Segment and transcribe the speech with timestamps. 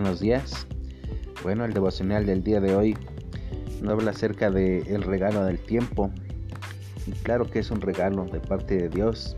[0.00, 0.64] buenos días.
[1.42, 2.96] Bueno, el devocional del día de hoy
[3.82, 6.12] nos habla acerca del el regalo del tiempo.
[7.08, 9.36] Y claro que es un regalo de parte de Dios.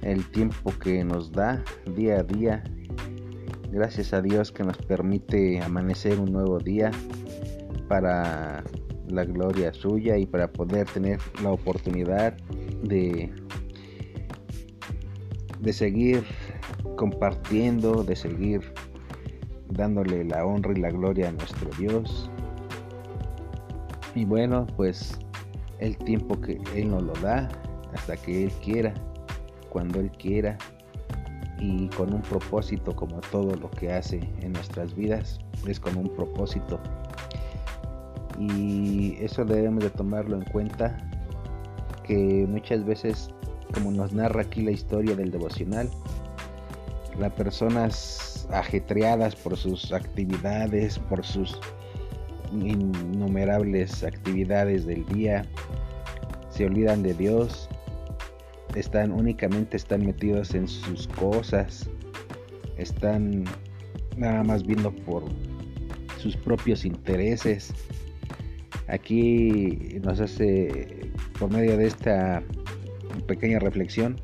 [0.00, 1.62] El tiempo que nos da
[1.94, 2.64] día a día.
[3.70, 6.90] Gracias a Dios que nos permite amanecer un nuevo día
[7.86, 8.64] para
[9.08, 12.34] la gloria suya y para poder tener la oportunidad
[12.82, 13.30] de,
[15.60, 16.24] de seguir
[16.96, 18.62] compartiendo, de seguir
[19.70, 22.30] dándole la honra y la gloria a nuestro Dios.
[24.14, 25.18] Y bueno, pues
[25.78, 27.48] el tiempo que Él nos lo da,
[27.94, 28.94] hasta que Él quiera,
[29.68, 30.56] cuando Él quiera,
[31.58, 36.08] y con un propósito como todo lo que hace en nuestras vidas, es con un
[36.08, 36.78] propósito.
[38.38, 40.96] Y eso debemos de tomarlo en cuenta,
[42.04, 43.30] que muchas veces,
[43.74, 45.90] como nos narra aquí la historia del devocional,
[47.18, 51.58] las personas ajetreadas por sus actividades, por sus
[52.52, 55.44] innumerables actividades del día,
[56.50, 57.68] se olvidan de Dios,
[58.74, 61.88] están únicamente están metidos en sus cosas,
[62.76, 63.44] están
[64.16, 65.24] nada más viendo por
[66.18, 67.72] sus propios intereses.
[68.88, 72.42] Aquí nos hace, por medio de esta
[73.26, 74.20] pequeña reflexión,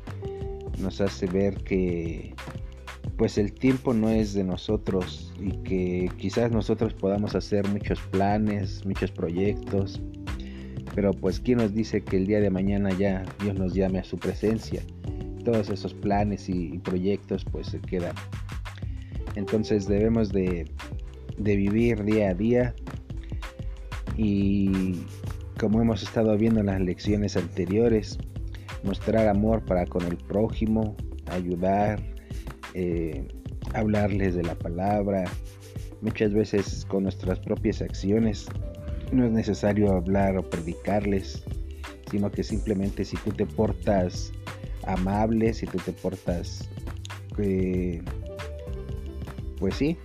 [0.79, 2.33] nos hace ver que
[3.17, 8.85] pues el tiempo no es de nosotros y que quizás nosotros podamos hacer muchos planes,
[8.85, 10.01] muchos proyectos,
[10.95, 14.03] pero pues quién nos dice que el día de mañana ya Dios nos llame a
[14.03, 14.81] su presencia.
[15.43, 18.15] Todos esos planes y proyectos pues se quedan.
[19.35, 20.71] Entonces debemos de,
[21.37, 22.75] de vivir día a día
[24.17, 24.95] y
[25.59, 28.17] como hemos estado viendo en las lecciones anteriores,
[28.83, 30.95] mostrar amor para con el prójimo,
[31.31, 32.12] ayudar,
[32.73, 33.27] eh,
[33.73, 35.25] hablarles de la palabra,
[36.01, 38.47] muchas veces con nuestras propias acciones.
[39.11, 41.43] No es necesario hablar o predicarles,
[42.09, 44.31] sino que simplemente si tú te portas
[44.85, 46.69] amable, si tú te portas,
[47.37, 48.01] eh,
[49.59, 49.97] pues sí,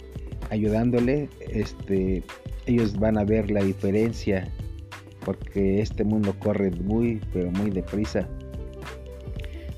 [0.50, 2.22] ayudándole, este,
[2.66, 4.52] ellos van a ver la diferencia,
[5.24, 8.28] porque este mundo corre muy, pero muy deprisa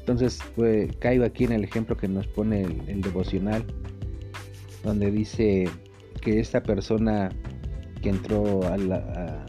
[0.00, 3.64] entonces pues, caigo aquí en el ejemplo que nos pone el, devocional,
[4.82, 5.68] donde dice
[6.20, 7.30] que esta persona
[8.02, 9.46] que entró a la,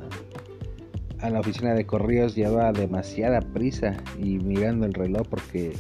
[1.20, 5.74] a, la oficina de correos llevaba demasiada prisa y mirando el reloj porque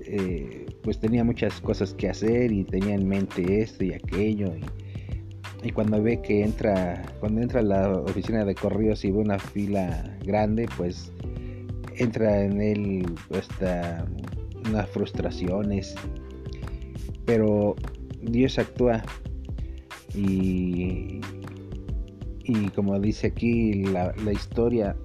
[0.00, 5.68] eh, pues tenía muchas cosas que hacer y tenía en mente esto y aquello y,
[5.68, 9.38] y, cuando ve que entra cuando entra a la oficina de correos y ve una
[9.38, 11.12] fila grande pues
[12.00, 13.06] entra en él
[13.36, 14.06] hasta
[14.68, 15.94] unas frustraciones,
[17.26, 17.76] pero
[18.22, 19.02] Dios actúa.
[20.14, 21.20] Y,
[22.44, 24.96] y como dice aquí la, historia,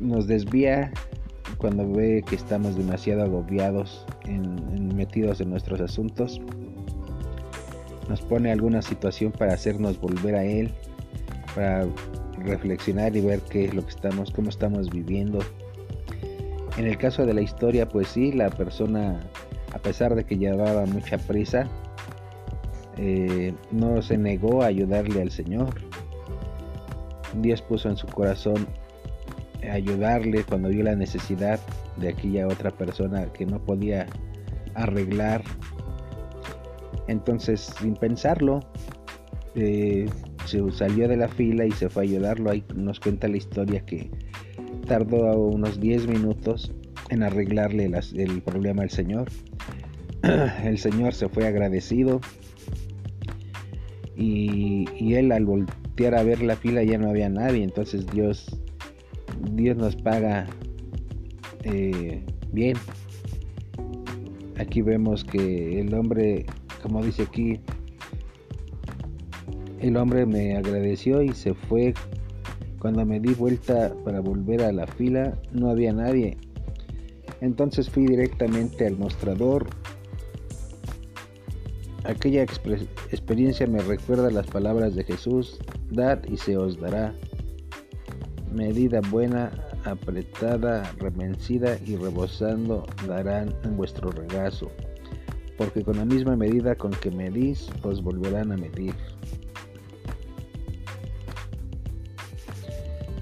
[0.00, 0.92] nos desvía
[1.58, 6.40] cuando ve que estamos demasiado agobiados, en, metidos en nuestros asuntos,
[8.08, 10.72] nos pone alguna situación para hacernos volver a Él,
[11.54, 11.86] para
[12.38, 15.40] reflexionar y ver qué es lo que estamos, cómo estamos viviendo.
[16.76, 19.20] En el caso de la historia, pues sí, la persona,
[19.72, 21.68] a pesar de que llevaba mucha prisa,
[22.96, 25.74] eh, no se negó a ayudarle al Señor.
[27.40, 28.66] Dios puso en su corazón
[29.70, 31.58] ayudarle cuando vio la necesidad
[31.96, 34.06] de aquella otra persona que no podía
[34.74, 35.42] arreglar.
[37.06, 38.60] Entonces, sin pensarlo,
[39.54, 40.08] eh,
[40.46, 42.50] se salió de la fila y se fue a ayudarlo.
[42.50, 44.10] Ahí nos cuenta la historia que
[44.86, 46.72] tardó unos 10 minutos
[47.10, 49.28] en arreglarle el problema al Señor.
[50.64, 52.20] El Señor se fue agradecido
[54.16, 57.62] y, él al voltear a ver la fila ya no había nadie.
[57.62, 58.58] Entonces Dios,
[59.52, 60.46] Dios nos paga
[61.64, 62.76] eh, bien.
[64.56, 66.46] Aquí vemos que el hombre,
[66.82, 67.60] como dice aquí,
[69.88, 71.92] el hombre me agradeció y se fue.
[72.78, 76.38] Cuando me di vuelta para volver a la fila, no había nadie.
[77.42, 79.66] Entonces fui directamente al mostrador.
[82.04, 85.58] Aquella experiencia me recuerda las palabras de Jesús,
[85.90, 87.14] dad y se os dará.
[88.54, 89.50] Medida buena,
[89.84, 94.70] apretada, remencida y rebosando darán en vuestro regazo,
[95.58, 98.94] porque con la misma medida con que medís os volverán a medir.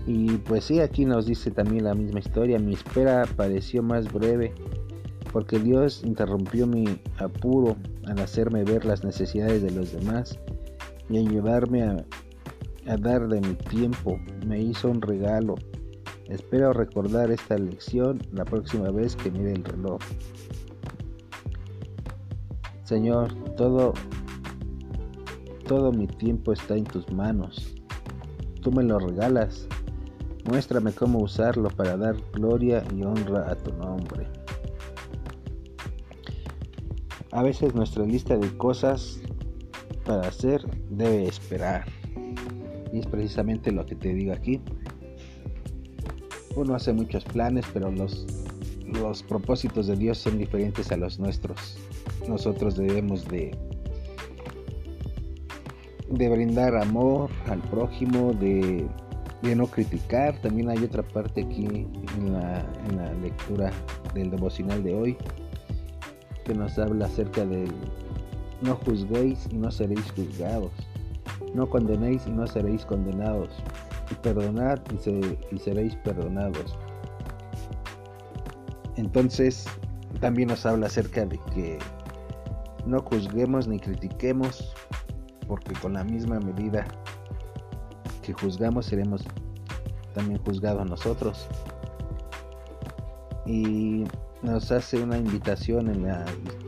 [0.07, 2.59] Y pues sí, aquí nos dice también la misma historia.
[2.59, 4.53] Mi espera pareció más breve
[5.33, 6.85] porque Dios interrumpió mi
[7.19, 7.77] apuro
[8.07, 10.39] al hacerme ver las necesidades de los demás
[11.09, 12.05] y ayudarme a,
[12.87, 14.19] a dar de mi tiempo.
[14.47, 15.55] Me hizo un regalo.
[16.29, 20.01] Espero recordar esta lección la próxima vez que mire el reloj.
[22.85, 23.95] Señor, todo
[25.67, 27.75] todo mi tiempo está en tus manos.
[28.61, 29.67] Tú me lo regalas.
[30.45, 34.27] Muéstrame cómo usarlo para dar gloria y honra a tu nombre.
[37.31, 39.21] A veces nuestra lista de cosas
[40.05, 41.87] para hacer debe esperar.
[42.93, 44.61] Y es precisamente lo que te digo aquí.
[46.57, 48.27] Uno hace muchos planes, pero los,
[48.85, 51.79] los propósitos de Dios son diferentes a los nuestros.
[52.29, 53.57] Nosotros debemos de
[56.13, 58.87] de brindar amor al prójimo, de,
[59.43, 60.41] no criticar.
[60.41, 61.67] También hay otra parte aquí
[62.17, 63.71] en la, en la lectura
[64.15, 65.17] del devocional de hoy
[66.45, 67.71] que nos habla acerca del
[68.63, 70.71] no juzguéis y no seréis juzgados,
[71.55, 73.51] no condenéis y no seréis condenados,
[74.11, 76.79] y perdonad y, y seréis perdonados.
[78.97, 79.67] Entonces
[80.21, 81.79] también nos habla acerca de que
[82.87, 84.75] no juzguemos ni critiquemos
[85.49, 86.87] porque con la misma medida
[88.23, 89.23] que juzgamos seremos
[90.15, 91.49] también juzgados nosotros.
[93.45, 94.05] Y
[94.43, 96.25] nos hace una invitación en la,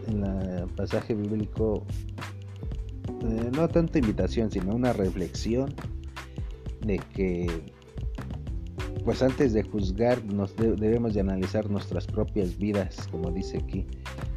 [0.09, 1.85] en el pasaje bíblico,
[3.09, 5.75] eh, no tanto invitación, sino una reflexión
[6.85, 7.47] de que
[9.05, 13.87] pues antes de juzgar nos debemos de analizar nuestras propias vidas, como dice aquí.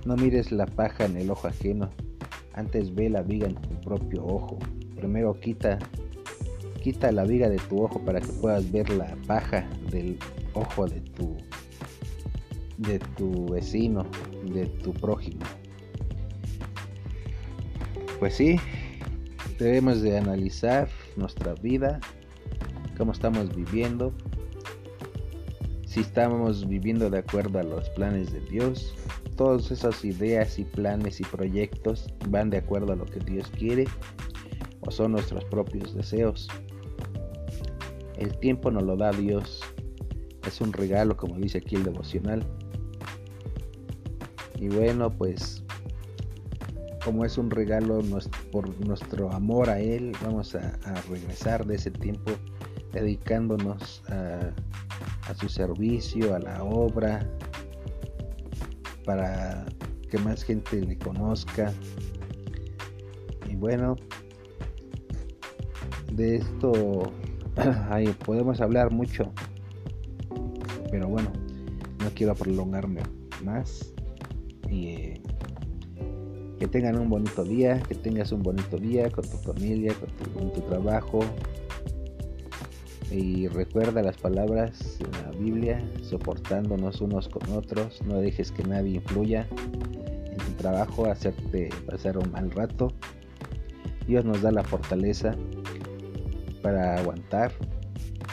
[0.06, 1.90] No mires la paja en el ojo ajeno,
[2.54, 4.60] antes ve la viga en tu propio ojo.
[4.96, 5.80] Primero quita,
[6.88, 10.18] quita la viga de tu ojo para que puedas ver la paja del
[10.54, 11.36] ojo de tu,
[12.78, 14.06] de tu vecino,
[14.46, 15.42] de tu prójimo.
[18.20, 18.58] Pues sí,
[19.60, 20.88] debemos de analizar
[21.18, 22.00] nuestra vida,
[22.98, 24.14] cómo estamos viviendo,
[25.86, 28.96] si estamos viviendo de acuerdo a los planes de Dios,
[29.36, 33.84] todas esas ideas y planes y proyectos van de acuerdo a lo que Dios quiere
[34.80, 36.48] o son nuestros propios deseos.
[38.18, 39.62] El tiempo nos lo da Dios.
[40.48, 42.44] Es un regalo, como dice aquí el devocional.
[44.60, 45.64] Y bueno, pues
[47.04, 48.02] como es un regalo
[48.52, 50.78] por nuestro amor a Él, vamos a,
[51.10, 52.32] regresar de ese tiempo
[52.92, 54.52] dedicándonos a,
[55.30, 57.26] a su servicio, a la obra,
[59.06, 59.66] para
[60.10, 61.72] que más gente le conozca.
[63.50, 63.96] Y bueno,
[66.12, 67.12] de esto
[68.26, 69.32] podemos hablar mucho,
[70.92, 71.32] pero bueno,
[72.00, 73.02] no quiero prolongarme
[73.44, 73.94] más.
[74.70, 75.22] Y eh,
[76.60, 80.40] que tengan un bonito día, que tengas un bonito día con tu familia, con tu,
[80.40, 81.20] con tu trabajo,
[83.12, 88.96] y recuerda las palabras en la Biblia, soportándonos unos con otros, no dejes que nadie
[88.96, 92.92] influya en tu trabajo, hacerte pasar un mal rato.
[94.08, 95.36] Dios nos da la fortaleza
[96.68, 97.52] para aguantar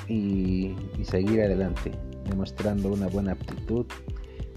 [0.08, 1.92] y, y seguir adelante,
[2.28, 3.86] demostrando una buena aptitud,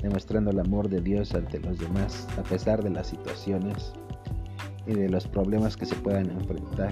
[0.02, 3.94] demostrando el amor de Dios ante los demás, a pesar de las situaciones
[4.88, 6.92] y de los problemas que se puedan enfrentar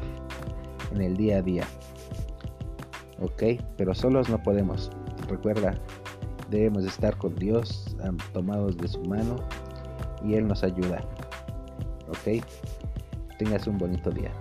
[0.93, 1.65] en el día a día
[3.21, 3.43] ok,
[3.77, 4.91] pero solos no podemos.
[5.27, 5.73] Recuerda,
[6.49, 7.95] debemos estar con Dios,
[8.33, 9.37] tomados de su mano,
[10.23, 11.03] y Él nos ayuda.
[12.09, 12.43] Ok,
[13.37, 14.31] tengas un bonito día.